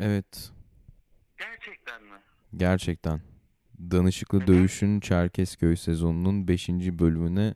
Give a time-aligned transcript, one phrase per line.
[0.00, 0.52] Evet.
[1.38, 2.18] Gerçekten mi?
[2.56, 3.20] Gerçekten.
[3.78, 4.46] Danışıklı Hı hı.
[4.46, 6.68] Dövüş'ün Çerkezköy sezonunun 5.
[6.68, 7.54] bölümüne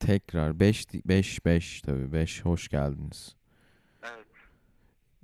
[0.00, 3.36] tekrar 5 5 5 tabii 5 hoş geldiniz.
[4.02, 4.26] Evet.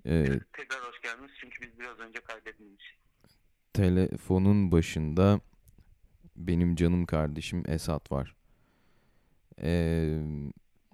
[0.07, 2.97] Ee, Tekrar hoş geldiniz çünkü biz biraz önce kaydetmemişiz.
[3.73, 5.41] telefonun başında
[6.37, 8.35] benim canım kardeşim Esat var.
[9.63, 10.21] Ee,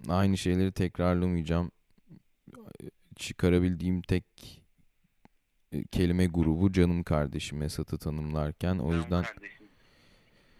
[0.07, 1.71] aynı şeyleri tekrarlamayacağım.
[3.15, 4.25] Çıkarabildiğim tek
[5.91, 8.73] kelime grubu canım kardeşim Esat'ı tanımlarken.
[8.77, 9.69] O Canım yüzden kardeşim.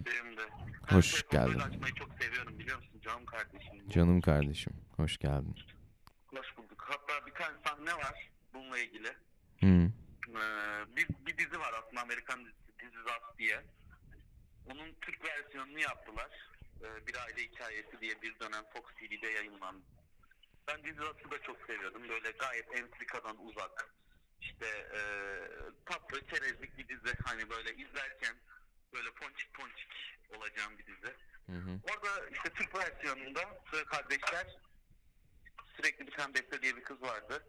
[0.06, 0.42] Benim de.
[0.90, 1.60] Hoş böyle geldin.
[1.60, 3.00] açmayı çok seviyorum biliyor musun?
[3.02, 3.90] Canım kardeşim.
[3.90, 5.56] canım kardeşim hoş geldin.
[6.28, 6.84] Hoş bulduk.
[6.88, 9.08] Hatta bir tane sahne var bununla ilgili.
[9.60, 9.92] Hı.
[10.30, 13.64] Ee, bir, bir dizi var aslında Amerikan dizisi This Is diye.
[14.66, 16.30] Onun Türk versiyonunu yaptılar.
[16.82, 19.86] Ee, bir aile hikayesi diye bir dönem Fox TV'de yayınlandı.
[20.68, 22.10] Ben This Is da çok seviyordum.
[22.10, 23.94] Böyle gayet entrikadan uzak.
[24.42, 25.00] İşte e,
[25.86, 27.16] tatlı çerezlik bir dizi.
[27.26, 28.36] Hani böyle izlerken
[28.94, 29.90] böyle ponçik ponçik
[30.38, 31.16] olacağım bir dizi.
[31.46, 31.80] Hı hı.
[31.84, 34.48] Orada işte Türk versiyonunda Sıra Kardeşler
[35.76, 37.48] sürekli bir tane Beste diye bir kız vardı.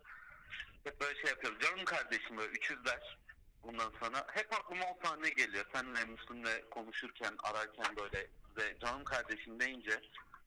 [0.85, 1.61] Hep böyle şey yapıyoruz.
[1.61, 3.19] Canım kardeşim böyle üçüzler.
[3.63, 5.65] Bundan sonra hep aklıma o sahne geliyor.
[5.73, 10.01] Seninle Müslüm'le konuşurken, ararken böyle size canım kardeşim deyince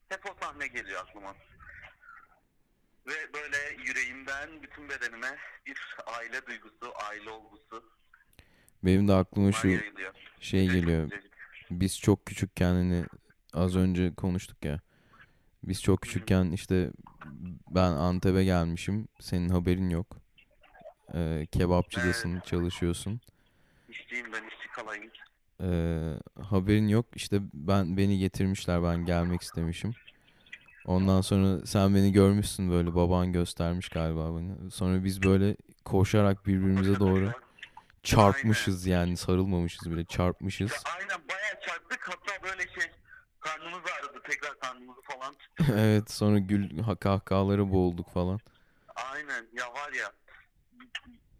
[0.08, 1.34] hep o sahne geliyor aklıma.
[3.06, 5.36] Ve böyle yüreğimden bütün bedenime
[5.66, 7.84] bir aile duygusu, aile olgusu
[8.84, 10.14] Benim de aklıma şu yayılıyor.
[10.40, 11.10] şey geliyor.
[11.70, 13.04] Biz çok küçükken hani
[13.54, 14.80] az önce konuştuk ya.
[15.64, 16.90] Biz çok küçükken işte
[17.70, 19.08] ben Antep'e gelmişim.
[19.20, 20.16] Senin haberin yok.
[21.14, 23.20] Ee, kebapçıdasın, çalışıyorsun.
[23.88, 25.10] İşçiyim ben işçi kalayım.
[25.60, 27.06] Ee, haberin yok.
[27.14, 28.82] İşte ben beni getirmişler.
[28.82, 29.92] Ben gelmek istemişim.
[30.86, 34.70] Ondan sonra sen beni görmüşsün böyle baban göstermiş galiba beni.
[34.70, 37.32] Sonra biz böyle koşarak birbirimize doğru
[38.02, 40.70] çarpmışız yani sarılmamışız bile çarpmışız.
[40.72, 42.90] Ya aynen bayağı çarptık hatta böyle şey
[43.40, 45.34] karnımız ağrıdı tekrar karnımızı falan.
[45.78, 48.40] Evet sonra gül ha- kahkahalara boğulduk falan.
[49.12, 50.12] Aynen ya var ya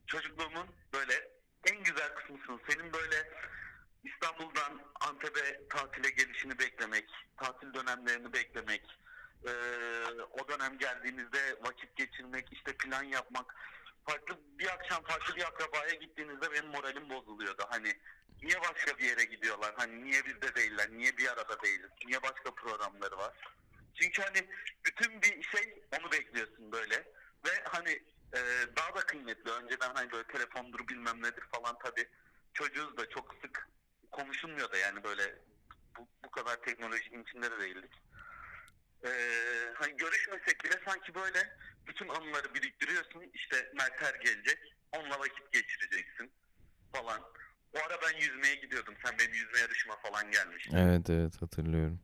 [0.07, 1.13] çocukluğumun böyle
[1.71, 2.61] en güzel kısmısın.
[2.71, 3.17] Senin böyle
[4.05, 7.05] İstanbul'dan Antep'e tatile gelişini beklemek,
[7.37, 8.83] tatil dönemlerini beklemek,
[9.47, 13.55] eee, o dönem geldiğinizde vakit geçirmek, işte plan yapmak.
[14.09, 17.63] Farklı bir akşam farklı bir akrabaya gittiğinizde benim moralim bozuluyordu.
[17.69, 17.93] Hani
[18.43, 19.75] niye başka bir yere gidiyorlar?
[19.77, 20.91] Hani niye bizde değiller?
[20.91, 21.91] Niye bir arada değiliz?
[22.07, 23.33] Niye başka programları var?
[23.95, 24.49] Çünkü hani
[24.87, 26.97] bütün bir şey onu bekliyorsun böyle.
[27.47, 27.91] Ve hani
[28.35, 28.41] e,
[28.77, 29.51] daha da kıymetli.
[29.51, 32.09] Önceden hani böyle telefondur bilmem nedir falan tabii.
[32.55, 33.69] Çocuğuz da çok sık
[34.11, 35.39] konuşulmuyor da yani böyle
[35.99, 38.02] bu, bu kadar teknolojinin içinde de değildik.
[39.05, 39.11] Ee,
[39.75, 41.39] hani görüşmesek bile sanki böyle
[41.87, 43.23] bütün anıları biriktiriyorsun.
[43.35, 44.59] İşte Merter gelecek.
[44.93, 46.33] Onunla vakit geçireceksin
[46.93, 47.21] falan.
[47.75, 48.95] O ara ben yüzmeye gidiyordum.
[49.05, 50.77] Sen benim yüzme yarışıma falan gelmiştin.
[50.77, 52.01] Evet evet hatırlıyorum.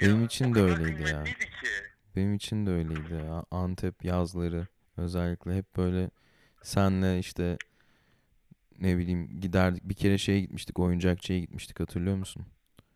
[0.00, 1.24] Benim Ya, için de öyleydi ya.
[1.24, 1.34] ki.
[2.16, 3.44] Benim için de öyleydi ya.
[3.50, 4.66] Antep yazları
[4.96, 6.10] özellikle hep böyle
[6.62, 7.58] senle işte
[8.78, 9.84] ne bileyim giderdik.
[9.84, 12.46] Bir kere şeye gitmiştik oyuncakçıya gitmiştik hatırlıyor musun?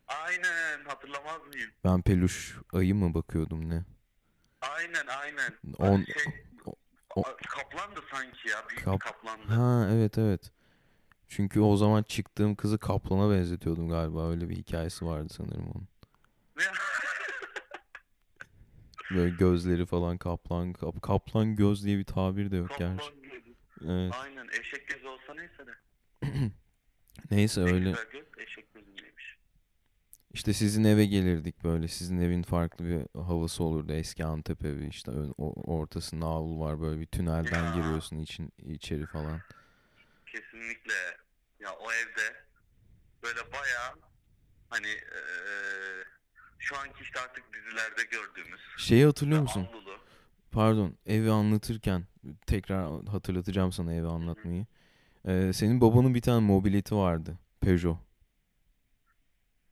[0.07, 1.71] Aynen hatırlamaz mıyım?
[1.83, 3.83] Ben peluş ayı mı bakıyordum ne?
[4.61, 5.53] Aynen aynen.
[5.77, 6.33] On- şey,
[7.15, 8.63] o- kaplandı sanki ya.
[8.69, 9.53] Büyük Kap- kaplandı.
[9.53, 10.51] Ha evet evet.
[11.27, 14.29] Çünkü o zaman çıktığım kızı kaplana benzetiyordum galiba.
[14.29, 15.87] Öyle bir hikayesi vardı sanırım onun.
[19.11, 22.97] Böyle gözleri falan kaplan kap- kaplan göz diye bir tabir de yok gerçi.
[22.97, 23.55] Kaplan gözü.
[23.81, 24.13] Evet.
[24.21, 25.71] Aynen eşek gözü olsa neyse de.
[27.31, 27.91] Neyse öyle.
[28.11, 29.24] göz eşek gözündeymiş.
[30.35, 31.87] İşte sizin eve gelirdik böyle.
[31.87, 33.93] Sizin evin farklı bir havası olurdu.
[33.93, 37.71] Eski Antep evi işte ortasında avlu var böyle bir tünelden Ya.
[37.71, 39.41] giriyorsun için içeri falan.
[40.25, 40.93] Kesinlikle.
[41.59, 42.35] Ya o evde
[43.23, 43.93] böyle bayağı
[44.69, 46.03] hani eee,
[46.59, 49.67] şu anki işte artık dizilerde gördüğümüz Şeyi hatırlıyor musun?
[49.69, 49.97] avlulu.
[50.51, 52.05] Pardon, evi anlatırken
[52.47, 54.65] tekrar hatırlatacağım sana evi anlatmayı.
[55.27, 57.39] Ee, senin babanın bir tane mobileti vardı.
[57.61, 57.97] Peugeot.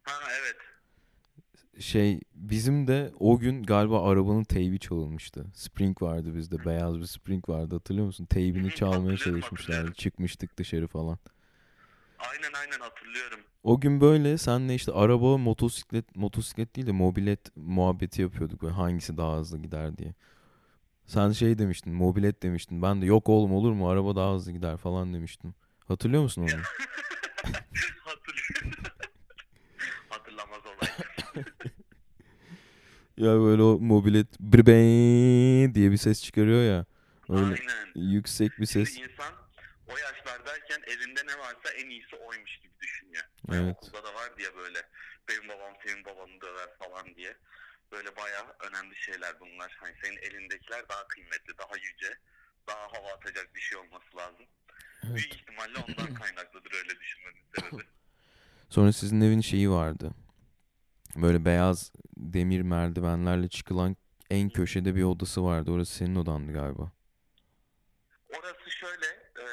[0.03, 0.55] Ha evet.
[1.79, 5.45] Şey bizim de o gün galiba arabanın teybi çalınmıştı.
[5.53, 6.65] Spring vardı bizde.
[6.65, 8.25] Beyaz bir Spring vardı hatırlıyor musun?
[8.25, 9.93] Teybini çalmaya çalışmışlardı.
[9.93, 11.17] Çıkmıştık dışarı falan.
[12.19, 13.39] Aynen aynen hatırlıyorum.
[13.63, 18.61] O gün böyle senle işte araba, motosiklet, motosiklet değil de mobilet muhabbeti yapıyorduk.
[18.61, 20.13] Böyle hangisi daha hızlı gider diye.
[21.05, 22.81] Sen şey demiştin, mobilet demiştin.
[22.81, 25.53] Ben de yok oğlum olur mu araba daha hızlı gider falan demiştim.
[25.87, 26.51] Hatırlıyor musun onu?
[28.05, 29.02] Hatırlıyorum.
[33.17, 36.85] Ya böyle o mobilet brbe diye bir ses çıkarıyor ya.
[37.29, 37.91] Öyle Aynen.
[37.95, 38.97] yüksek bir Şimdi ses.
[38.97, 39.33] insan
[39.87, 43.23] o yaşlardayken elinde ne varsa en iyisi oymuş gibi düşünüyor.
[43.51, 43.75] Evet.
[43.77, 44.79] Okulda da var diye böyle
[45.29, 47.37] benim babam senin babanı döver falan diye.
[47.91, 49.77] Böyle bayağı önemli şeyler bunlar.
[49.79, 52.17] Hani senin elindekiler daha kıymetli, daha yüce,
[52.67, 54.45] daha hava atacak bir şey olması lazım.
[55.03, 55.15] Evet.
[55.15, 57.83] Büyük ihtimalle ondan kaynaklıdır öyle düşünmemin sebebi.
[58.69, 60.11] Sonra sizin evin şeyi vardı.
[61.15, 63.95] Böyle beyaz demir merdivenlerle çıkılan
[64.29, 65.71] en köşede bir odası vardı.
[65.71, 66.91] Orası senin odandı galiba.
[68.29, 69.05] Orası şöyle
[69.39, 69.45] e,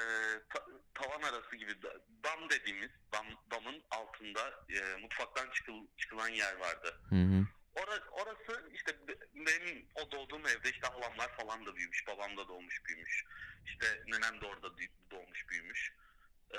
[0.54, 6.56] ta- tavan arası gibi da- dam dediğimiz dam, damın altında e, mutfaktan çıkıl, çıkılan yer
[6.56, 7.00] vardı.
[7.08, 7.46] Hı hı.
[7.76, 12.06] Ora, orası işte be- benim o doğduğum evde işte halamlar falan da büyümüş.
[12.06, 13.24] Babam da doğmuş büyümüş.
[13.66, 14.68] İşte nenem de orada
[15.10, 15.92] doğmuş büyümüş.
[16.54, 16.58] Ee,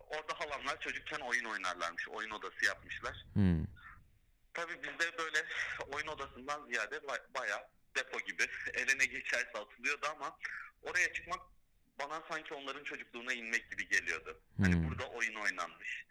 [0.00, 2.08] orada halamlar çocukken oyun oynarlarmış.
[2.08, 3.24] Oyun odası yapmışlar.
[3.34, 3.66] Hı.
[4.54, 5.46] Tabii bizde böyle
[5.88, 10.38] oyun odasından ziyade ba- bayağı depo gibi eline geçerse atılıyordu ama
[10.82, 11.40] oraya çıkmak
[11.98, 14.40] bana sanki onların çocukluğuna inmek gibi geliyordu.
[14.60, 14.88] Hani Hmm.
[14.88, 16.04] burada oyun oynanmış.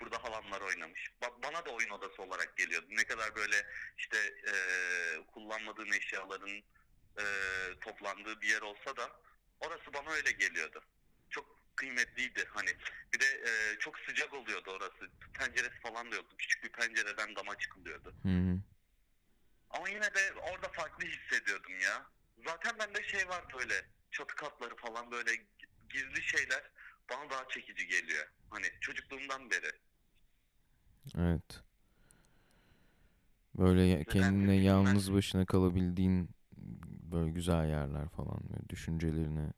[0.00, 1.10] Burada halamlar oynamış.
[1.22, 2.86] Ba- bana da oyun odası olarak geliyordu.
[2.90, 3.66] Ne kadar böyle
[3.98, 4.54] işte e,
[5.26, 6.62] kullanmadığın eşyaların
[7.18, 7.24] e,
[7.80, 9.20] toplandığı bir yer olsa da
[9.60, 10.82] orası bana öyle geliyordu.
[11.78, 12.70] Kıymetliydi hani.
[13.14, 15.10] Bir de e, çok sıcak oluyordu orası.
[15.32, 16.36] Penceresi falan da yoktu.
[16.38, 18.14] Küçük bir pencereden dama çıkılıyordu.
[18.22, 18.60] Hı hı.
[19.70, 22.06] Ama yine de orada farklı hissediyordum ya.
[22.46, 23.74] Zaten bende şey var böyle
[24.10, 25.30] çatı katları falan böyle
[25.88, 26.70] gizli şeyler
[27.10, 28.26] bana daha çekici geliyor.
[28.50, 29.72] Hani çocukluğumdan beri.
[31.18, 31.62] Evet.
[33.58, 36.30] Böyle kendine yalnız başına kalabildiğin
[37.12, 39.52] böyle güzel yerler falan böyle düşüncelerine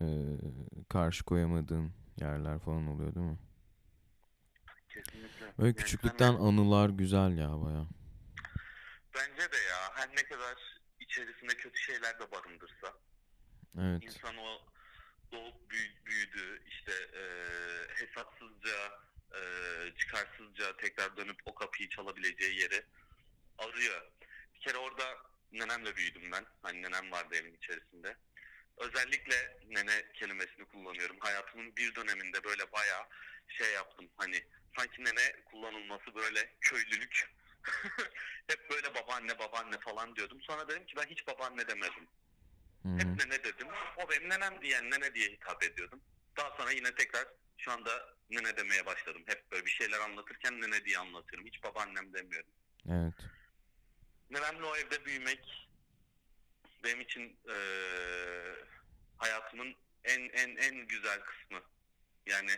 [0.00, 0.06] e,
[0.88, 3.38] karşı koyamadığın yerler falan oluyor değil mi?
[4.88, 5.46] Kesinlikle.
[5.58, 7.86] Böyle Yani küçüklükten hani anılar güzel ya baya.
[9.14, 12.92] bence de ya her ne kadar içerisinde kötü şeyler de barındırsa
[13.78, 14.02] Evet.
[14.04, 14.58] insan o
[15.32, 17.22] doğup büyü- büyüdüğü işte e,
[17.94, 18.76] hesapsızca
[19.34, 19.40] e,
[19.98, 22.82] çıkarsızca tekrar dönüp o kapıyı çalabileceği yeri
[23.58, 24.02] arıyor.
[24.54, 25.04] Bir kere orada
[25.52, 26.44] nenemle büyüdüm ben.
[26.62, 28.16] Hani nenem vardı evin içerisinde.
[28.76, 31.16] Özellikle nene kelimesini kullanıyorum.
[31.20, 33.04] Hayatımın bir döneminde böyle bayağı
[33.48, 34.08] şey yaptım.
[34.16, 34.44] Hani
[34.76, 37.30] sanki nene kullanılması böyle köylülük.
[38.48, 40.42] Hep böyle babaanne babaanne falan diyordum.
[40.42, 42.08] Sonra dedim ki ben hiç babaanne demedim.
[42.82, 43.68] Hı Hep nene dedim.
[43.96, 46.00] O benim nenem diyen nene diye hitap ediyordum.
[46.36, 47.26] Daha sonra yine tekrar
[47.58, 49.22] şu anda nene demeye başladım.
[49.26, 51.46] Hep böyle bir şeyler anlatırken nene diye anlatıyorum.
[51.46, 52.50] Hiç babaannem demiyorum.
[52.90, 53.14] Evet.
[54.30, 55.65] Nenemle o evde büyümek
[56.86, 58.54] benim için eee,
[59.18, 59.74] hayatımın
[60.04, 61.62] en en en güzel kısmı.
[62.26, 62.50] Yani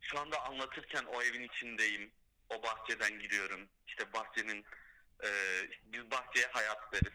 [0.00, 2.12] şu anda anlatırken o evin içindeyim.
[2.50, 3.68] O bahçeden giriyorum.
[3.86, 4.64] İşte bahçenin
[5.22, 7.12] eee, biz bahçeye hayat deriz.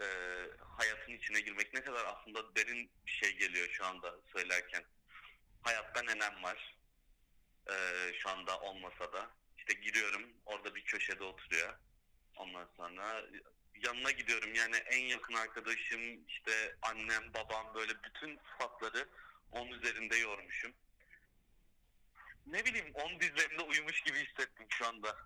[0.00, 4.84] Eee, hayatın içine girmek ne kadar aslında derin bir şey geliyor şu anda söylerken.
[5.62, 6.76] Hayatta nenem var.
[7.70, 9.30] Eee, şu anda olmasa da.
[9.58, 11.74] İşte giriyorum orada bir köşede oturuyor.
[12.36, 13.24] Ondan sonra
[13.86, 19.08] yanına gidiyorum yani en yakın arkadaşım işte annem babam böyle bütün sıfatları
[19.52, 20.72] onun üzerinde yormuşum.
[22.46, 25.16] Ne bileyim onun dizlerinde uyumuş gibi hissettim şu anda.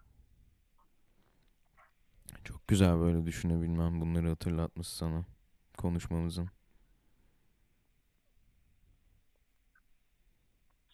[2.45, 5.25] Çok güzel böyle düşünebilmem bunları hatırlatmış sana
[5.79, 6.51] konuşmamızın.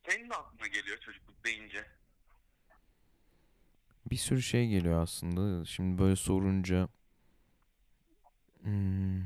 [0.09, 1.87] Senin de aklına geliyor çocukluk deyince.
[4.11, 5.65] Bir sürü şey geliyor aslında.
[5.65, 6.89] Şimdi böyle sorunca
[8.63, 9.23] hmm,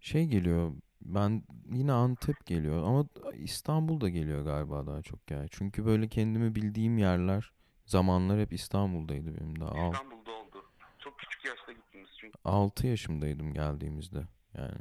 [0.00, 0.72] şey geliyor.
[1.00, 5.46] Ben yine Antep geliyor ama İstanbul da geliyor galiba daha çok ya.
[5.50, 7.52] Çünkü böyle kendimi bildiğim yerler,
[7.86, 9.70] zamanlar hep İstanbul'daydı benim daha.
[9.70, 10.64] Al- İstanbul'da oldu.
[10.98, 12.38] Çok küçük yaşta gittiniz çünkü.
[12.44, 14.80] 6 yaşımdaydım geldiğimizde yani.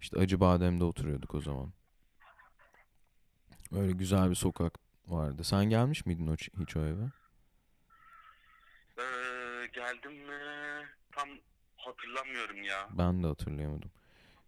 [0.00, 1.72] İşte Acıbadem'de oturuyorduk o zaman.
[3.72, 5.44] Öyle güzel bir sokak vardı.
[5.44, 7.04] Sen gelmiş miydin o, hiç o eve?
[8.98, 10.32] Ee, geldim mi?
[11.14, 11.28] Tam
[11.76, 12.88] hatırlamıyorum ya.
[12.98, 13.90] Ben de hatırlayamadım.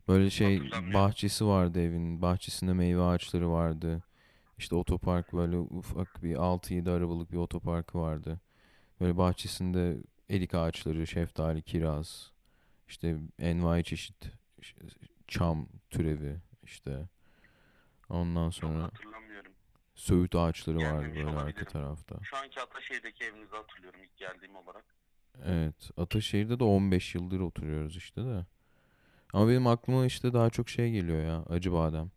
[0.09, 2.23] Böyle şey bahçesi vardı evin.
[2.23, 4.03] Bahçesinde meyve ağaçları vardı.
[4.59, 8.41] İşte otopark böyle ufak bir 6-7 arabalık bir otoparkı vardı.
[9.01, 9.97] Böyle bahçesinde
[10.31, 12.33] erik ağaçları, şeftali, kiraz,
[12.89, 14.17] işte envai çeşit
[15.29, 17.09] çam türevi işte.
[18.09, 19.53] Ondan sonra hatırlamıyorum.
[19.95, 22.17] söğüt ağaçları vardı Gelmemiş böyle arka tarafta.
[22.23, 24.85] Şu anki Ataşehir'deki evinizi hatırlıyorum ilk geldiğim olarak.
[25.45, 25.91] Evet.
[25.97, 28.47] Ataşehir'de de 15 yıldır oturuyoruz işte de.
[29.33, 31.43] Ama benim aklıma işte daha çok şey geliyor ya.
[31.49, 32.11] Acıbadem.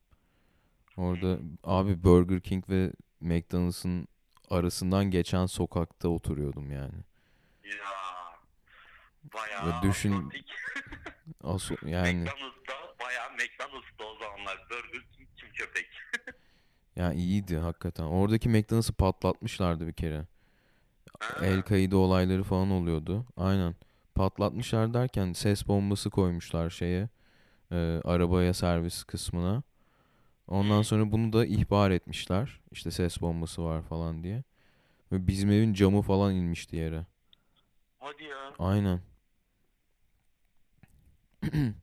[0.97, 4.07] Orada abi Burger King ve McDonald's'ın
[4.49, 6.95] arasından geçen sokakta oturuyordum yani.
[7.63, 7.75] Ya
[9.33, 10.45] bayağı Ve düşün- Atlantik.
[11.43, 12.73] Aso yani McDonald's'da
[13.05, 15.89] bayağı McDonald's'ta o zamanlar Burger King kim köpek.
[16.95, 18.03] Ya iyiydi hakikaten.
[18.03, 20.25] Oradaki McDonald's'ı patlatmışlardı bir kere.
[21.41, 23.25] El kaydı olayları falan oluyordu.
[23.37, 23.75] Aynen.
[24.15, 27.09] Patlatmışlar derken ses bombası koymuşlar şeye.
[27.71, 29.63] e, arabaya servis kısmına.
[30.47, 32.59] Ondan sonra bunu da ihbar etmişler.
[32.71, 34.43] İşte ses bombası var falan diye.
[35.11, 37.05] Ve bizim evin camı falan inmişti yere.
[37.99, 38.53] Hadi ya.
[38.59, 39.01] Aynen.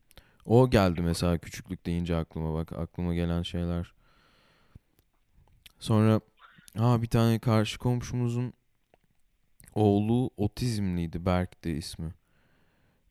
[0.46, 3.92] O geldi mesela küçüklük deyince aklıma bak aklıma gelen şeyler.
[5.78, 6.20] Sonra
[6.78, 8.52] ha bir tane karşı komşumuzun
[9.76, 12.14] oğlu otizmliydi Berk'ti ismi.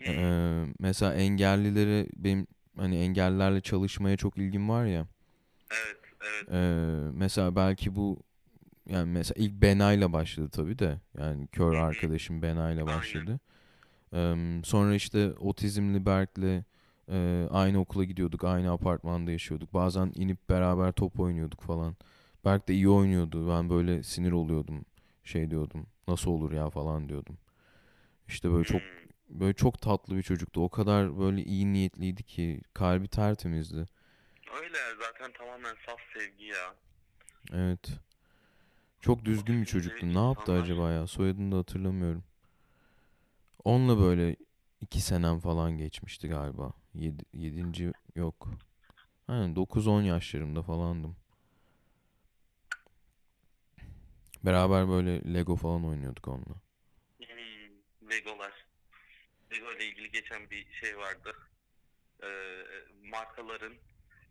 [0.07, 5.07] Ee, mesela engellilere benim hani engellilerle çalışmaya çok ilgim var ya.
[5.71, 6.47] Evet, evet.
[6.51, 8.19] Ee, mesela belki bu
[8.89, 10.99] yani mesela ilk Bena'yla başladı tabii de.
[11.17, 13.39] Yani kör arkadaşım Bena'yla başladı.
[14.13, 16.63] Ee, sonra işte otizmli Berk'le
[17.09, 18.43] e, aynı okula gidiyorduk.
[18.43, 19.73] Aynı apartmanda yaşıyorduk.
[19.73, 21.95] Bazen inip beraber top oynuyorduk falan.
[22.45, 23.49] Berk de iyi oynuyordu.
[23.49, 24.85] Ben böyle sinir oluyordum.
[25.23, 25.87] Şey diyordum.
[26.07, 27.37] Nasıl olur ya falan diyordum.
[28.27, 29.39] İşte böyle çok Hmm.
[29.39, 30.63] böyle çok tatlı bir çocuktu.
[30.63, 33.85] O kadar böyle iyi niyetliydi ki kalbi tertemizdi.
[34.61, 36.75] Öyle zaten tamamen saf sevgi ya.
[37.53, 37.89] Evet.
[39.01, 40.05] Çok düzgün bir çocuktu.
[40.13, 41.07] Ne yaptı insanlar- acaba ya?
[41.07, 42.23] Soyadını da hatırlamıyorum.
[43.63, 44.35] Onunla böyle
[44.81, 46.73] iki senem falan geçmişti galiba.
[46.93, 48.49] Yedi, yedinci yok.
[49.27, 51.15] Aynen 9-10 yaşlarımda falandım.
[54.45, 56.55] Beraber böyle Lego falan oynuyorduk onunla.
[57.19, 58.65] Hmm, Legolar.
[59.51, 61.33] Lego ile ilgili geçen bir şey vardı.
[62.23, 62.27] Ee,
[63.09, 63.73] markaların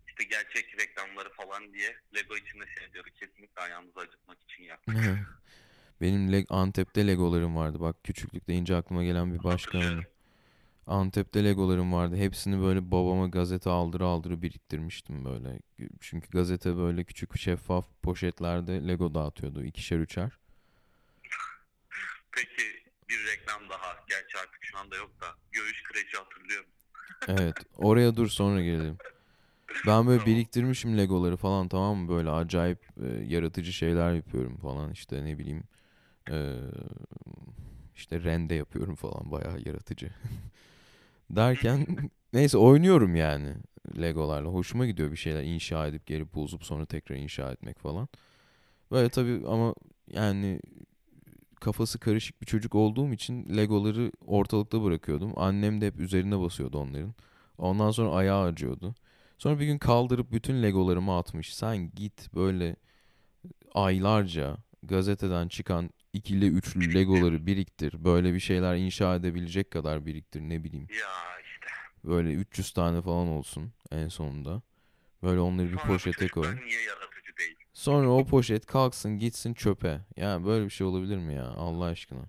[0.08, 4.80] işte gerçek reklamları falan diye Lego içinde şey diyor kesinlikle ayağınızı acıtmak için yap.
[6.00, 7.80] Benim Le- Antep'te Legolarım vardı.
[7.80, 9.78] Bak küçüklük deyince aklıma gelen bir başka.
[10.86, 12.16] Antep'te Legolarım vardı.
[12.16, 15.58] Hepsini böyle babama gazete aldırı aldırı biriktirmiştim böyle.
[16.00, 19.64] Çünkü gazete böyle küçük şeffaf poşetlerde Lego dağıtıyordu.
[19.64, 20.38] ikişer üçer.
[22.32, 22.64] Peki
[23.08, 23.96] bir reklam daha.
[24.08, 25.26] Gerçi artık şu anda yok da.
[25.52, 26.70] Göğüs kreci hatırlıyorum.
[27.28, 27.54] Evet.
[27.78, 28.96] Oraya dur sonra gelelim.
[29.86, 32.08] Ben böyle biriktirmişim Legoları falan tamam mı?
[32.08, 34.92] Böyle acayip e, yaratıcı şeyler yapıyorum falan.
[34.92, 35.64] İşte ne bileyim.
[36.30, 36.56] e,
[37.96, 39.30] işte rende yapıyorum falan.
[39.30, 40.10] Bayağı yaratıcı.
[41.30, 41.86] Derken
[42.32, 43.54] neyse oynuyorum yani
[44.00, 44.48] Legolarla.
[44.48, 48.08] Hoşuma gidiyor bir şeyler inşa edip geri bozup sonra tekrar inşa etmek falan.
[48.90, 49.74] Böyle tabii ama
[50.12, 50.60] yani
[51.60, 55.32] kafası karışık bir çocuk olduğum için Legoları ortalıkta bırakıyordum.
[55.36, 57.14] Annem de hep üzerine basıyordu onların.
[57.58, 58.94] Ondan sonra ayağı acıyordu.
[59.38, 61.54] Sonra bir gün kaldırıp bütün Legolarımı atmış.
[61.54, 62.76] Sen git böyle
[63.74, 68.04] aylarca gazeteden çıkan ikili üçlü Legoları biriktir.
[68.04, 70.86] Böyle bir şeyler inşa edebilecek kadar biriktir ne bileyim.
[70.90, 71.66] Ya işte.
[72.04, 74.62] Böyle 300 tane falan olsun en sonunda.
[75.22, 76.56] Böyle onları bir Sonra poşete koy.
[77.72, 80.00] Sonra o poşet kalksın gitsin çöpe.
[80.16, 82.24] Ya böyle bir şey olabilir mi ya Allah aşkına?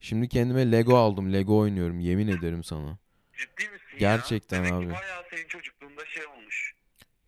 [0.00, 1.32] Şimdi kendime Lego aldım.
[1.32, 2.98] Lego oynuyorum yemin ederim sana.
[3.32, 3.98] Ciddi misin ya?
[3.98, 4.90] Gerçekten Demek abi.
[4.90, 6.74] bayağı senin çocukluğunda şey olmuş.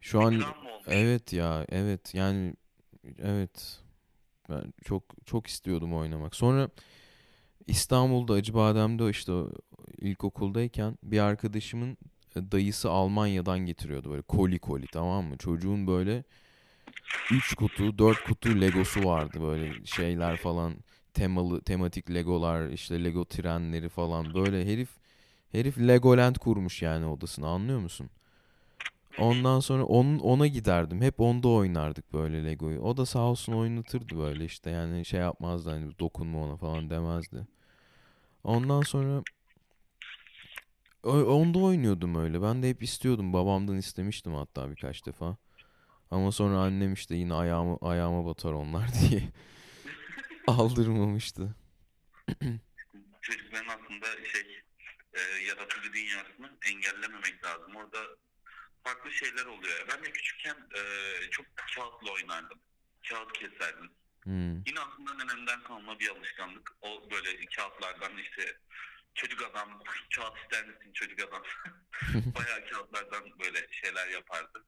[0.00, 0.44] Şu an
[0.86, 2.54] evet ya evet yani
[3.18, 3.80] evet
[4.50, 6.34] ben çok çok istiyordum oynamak.
[6.36, 6.70] Sonra
[7.66, 9.32] İstanbul'da Acıbadem'de işte
[9.98, 11.98] ilkokuldayken bir arkadaşımın
[12.36, 15.36] e, dayısı Almanya'dan getiriyordu böyle koli koli tamam mı?
[15.38, 16.24] Çocuğun böyle
[17.30, 20.74] 3 kutu 4 kutu Legosu vardı böyle şeyler falan
[21.14, 24.88] temalı tematik Legolar işte Lego trenleri falan böyle herif
[25.52, 28.10] herif Legoland kurmuş yani odasını anlıyor musun?
[29.20, 31.02] Ondan sonra onun ona giderdim.
[31.02, 32.80] Hep onda oynardık böyle Lego'yu.
[32.80, 37.46] O da sağ olsun oynatırdı böyle işte yani şey yapmazdı hani dokunma ona falan demezdi.
[38.44, 39.22] Ondan sonra
[41.04, 42.42] onda oynuyordum öyle.
[42.42, 43.32] Ben de hep istiyordum.
[43.32, 45.36] Babamdan istemiştim hatta birkaç defa.
[46.10, 49.22] Ama sonra annem işte yine ayağımı ayağıma batar onlar diye
[50.46, 51.54] aldırmamıştı.
[53.20, 54.62] Çocukların aslında şey
[55.14, 57.76] e, yaratıcı dünyasını engellememek lazım.
[57.76, 57.98] Orada
[58.84, 59.88] farklı şeyler oluyor.
[59.88, 60.82] Ben de küçükken e,
[61.30, 62.58] çok kağıtla oynardım.
[63.08, 63.90] Kağıt keserdim.
[64.22, 64.64] Hmm.
[64.66, 66.76] Yine aslında nenemden kalma bir alışkanlık.
[66.80, 68.58] O böyle kağıtlardan işte
[69.14, 69.82] çocuk adam,
[70.16, 71.42] kağıt ister misin çocuk adam?
[72.34, 74.64] bayağı kağıtlardan böyle şeyler yapardı.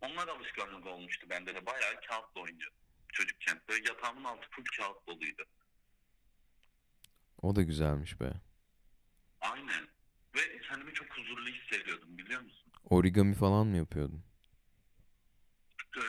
[0.00, 1.66] Onlar alışkanlık olmuştu bende de.
[1.66, 3.60] Bayağı kağıtla oynuyordum çocukken.
[3.68, 5.44] Böyle yatağımın altı full kağıt doluydu.
[7.42, 8.32] O da güzelmiş be.
[9.40, 9.88] Aynen.
[10.34, 12.72] Ve kendimi çok huzurlu hissediyordum biliyor musun?
[12.90, 14.24] Origami falan mı yapıyordun?
[15.96, 16.00] Ee,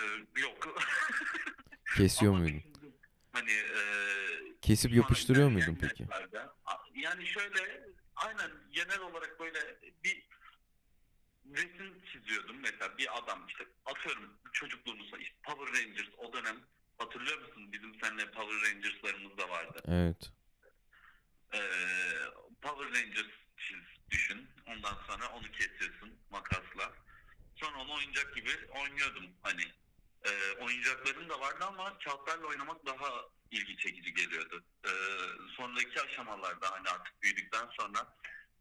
[0.41, 0.77] yok.
[1.97, 2.63] Kesiyor Ama muydun?
[3.31, 3.81] Hani e,
[4.61, 6.07] Kesip yapıştırıyor muydun peki?
[6.95, 9.59] Yani şöyle aynen genel olarak böyle
[10.03, 10.27] bir
[11.53, 16.57] resim çiziyordum mesela bir adam işte atıyorum çocukluğumuzda işte Power Rangers o dönem
[16.97, 19.81] hatırlıyor musun bizim seninle Power Rangers'larımız da vardı.
[19.87, 20.31] Evet.
[21.53, 21.59] Ee,
[22.61, 26.93] Power Rangers çiz düşün ondan sonra onu kesiyorsun makasla.
[27.55, 29.63] Sonra onu oyuncak gibi oynuyordum hani.
[30.25, 33.09] Ee, oyuncaklarım da vardı ama kağıtlarla oynamak daha
[33.51, 34.63] ilgi çekici geliyordu.
[34.85, 34.89] Ee,
[35.57, 38.17] sonraki aşamalarda hani artık büyüdükten sonra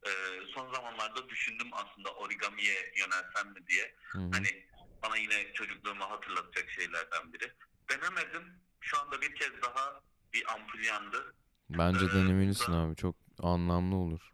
[0.07, 0.11] e,
[0.55, 3.95] son zamanlarda düşündüm aslında origamiye yönelsem mi diye.
[4.13, 4.31] Hı hı.
[4.33, 4.67] Hani
[5.03, 7.53] bana yine çocukluğumu hatırlatacak şeylerden biri.
[7.91, 8.61] Denemedim.
[8.81, 10.01] Şu anda bir kez daha
[10.33, 11.35] bir ampul yandı.
[11.71, 12.97] Bence Ee, denemelisin ben- abi.
[12.97, 14.34] Çok anlamlı olur.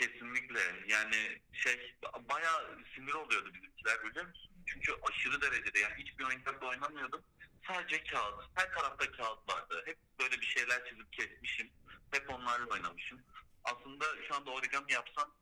[0.00, 0.60] Kesinlikle.
[0.88, 1.96] Yani şey
[2.28, 4.50] bayağı sinir oluyordu bizimkiler biliyor musun?
[4.66, 7.22] Çünkü aşırı derecede yani hiçbir oyuncakla oynamıyordum.
[7.68, 8.44] Sadece kağıt.
[8.54, 9.82] Her tarafta kağıt vardı.
[9.86, 11.70] Hep böyle bir şeyler çizip kesmişim.
[12.10, 13.20] Hep onlarla oynamışım.
[13.64, 15.34] Aslında şu anda origami yapsam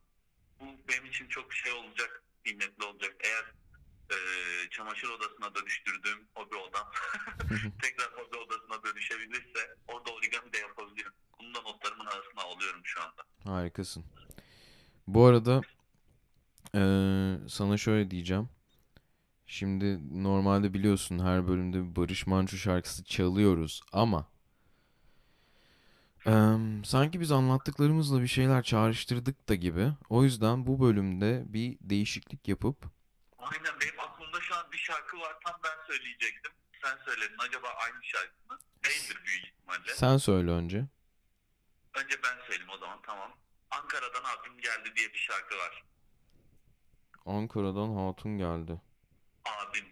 [0.61, 3.15] bu benim için çok şey olacak, kıymetli olacak.
[3.21, 3.45] Eğer
[4.11, 4.17] e,
[4.71, 6.93] çamaşır odasına dönüştürdüğüm hobi odam
[7.83, 11.13] tekrar hobi odasına dönüşebilirse orada origami de yapabilirim.
[11.41, 13.23] Bunu da notlarımın arasına alıyorum şu anda.
[13.45, 14.05] Harikasın.
[15.09, 15.61] Bu arada
[16.75, 18.49] eee, sana şöyle diyeceğim.
[19.47, 24.29] Şimdi normalde biliyorsun her bölümde bir Barış Manço şarkısı çalıyoruz ama
[26.27, 29.93] em, sanki biz anlattıklarımızla bir şeyler çağrıştırdık da gibi.
[30.09, 32.77] O yüzden bu bölümde bir değişiklik yapıp
[33.39, 36.53] Aynen benim aklımda şu an bir şarkı var tam ben söyleyecektim.
[36.85, 38.59] Sen söyledin acaba aynı şarkı mı?
[38.85, 39.95] Değildir büyük ihtimalle.
[39.95, 40.79] sen söyle önce.
[41.95, 43.33] Önce ben söyleyeyim o zaman tamam.
[43.71, 45.85] Ankara'dan abim geldi diye bir şarkı var.
[47.27, 48.81] Ankara'dan Hatun geldi.
[49.45, 49.85] Abim.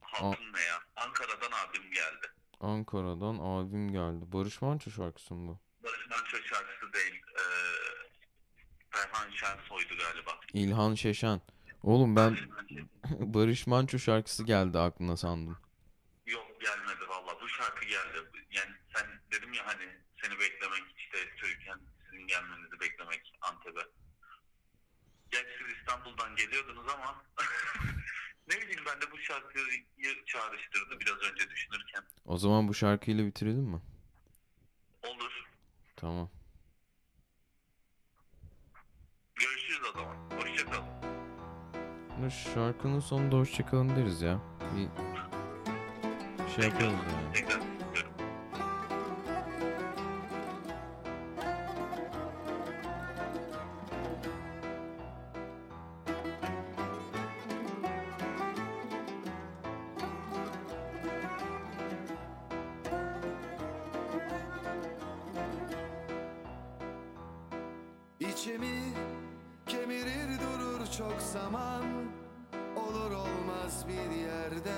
[0.00, 0.80] Hatun ne ya?
[0.96, 2.26] Ankara'dan abim geldi.
[2.60, 4.32] Ankara'dan abim geldi.
[4.32, 5.84] Barış Manço şarkısı mı bu?
[5.84, 7.22] Barış Manço şarkısı değil.
[7.38, 7.42] Ee,
[8.90, 10.40] Ferhan Şensoy'du galiba.
[10.52, 11.40] İlhan Şeşen.
[11.82, 12.38] Oğlum ben
[13.10, 15.58] Barış Manço şarkısı geldi aklına sandım.
[16.26, 17.40] Yok gelmedi valla.
[17.40, 18.30] Bu şarkı geldi.
[18.50, 19.84] Yani sen dedim ya hani
[20.22, 21.78] seni beklemek işte çocukken
[22.10, 23.80] sizin gelmenizi beklemek Antep'e.
[25.30, 27.24] Gerçi siz İstanbul'dan geliyordunuz ama
[28.48, 29.84] ne bileyim ben de bu şarkıyı
[30.26, 32.04] çağrıştırdı biraz önce düşünürken.
[32.24, 33.80] O zaman bu şarkıyla bitirelim mi?
[35.02, 35.44] Olur.
[35.96, 36.30] Tamam.
[39.34, 40.16] Görüşürüz o zaman.
[40.40, 40.82] Hoşçakal.
[42.18, 44.40] Bu şarkının sonunda hoşçakalın deriz ya.
[44.76, 44.88] Bir
[46.54, 47.32] şey yaparız yani.
[47.34, 47.77] Tekrar
[68.38, 68.94] İçimi
[69.66, 71.84] kemirir durur çok zaman.
[72.76, 74.76] Olur olmaz bir yerde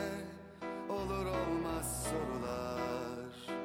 [0.89, 3.57] Olur olmaz sorular.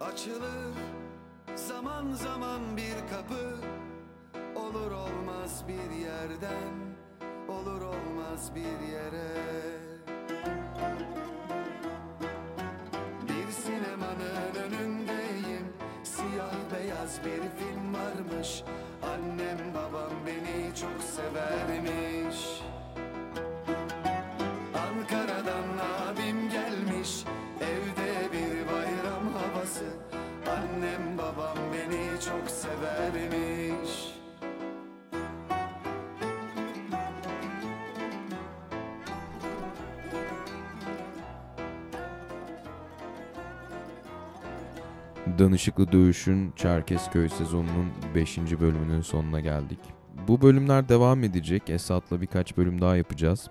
[0.00, 0.74] Açılır
[1.54, 3.56] zaman zaman bir kapı.
[4.56, 6.96] Olur olmaz bir yerden
[7.48, 9.79] Olur olmaz bir yere
[17.10, 18.62] beyaz bir film varmış.
[19.02, 22.69] Annem babam beni çok severmiş
[45.40, 48.38] Danışıklı Dövüş'ün Çerkezköy sezonunun 5.
[48.38, 49.78] bölümünün sonuna geldik.
[50.28, 51.70] Bu bölümler devam edecek.
[51.70, 53.50] Esat'la birkaç bölüm daha yapacağız.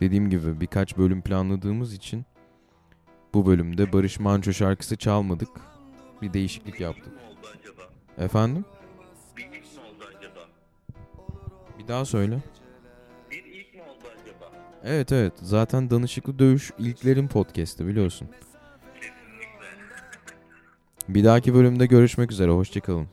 [0.00, 2.24] Dediğim gibi birkaç bölüm planladığımız için
[3.34, 5.48] bu bölümde Barış Manço şarkısı çalmadık.
[6.22, 7.12] Bir değişiklik yaptık.
[8.18, 8.64] Efendim?
[9.36, 10.40] Bir ilk mi oldu acaba?
[11.78, 12.38] Bir daha söyle.
[13.30, 14.50] Bir ilk mi oldu acaba?
[14.84, 15.32] Evet evet.
[15.36, 18.28] Zaten Danışıklı Dövüş ilklerin podcast'ı biliyorsun.
[21.08, 22.50] Bir dahaki bölümde görüşmek üzere.
[22.50, 23.08] Hoşçakalın.